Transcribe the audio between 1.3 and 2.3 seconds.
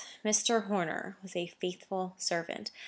a faithful